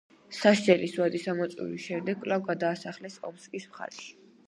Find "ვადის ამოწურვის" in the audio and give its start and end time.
1.01-1.85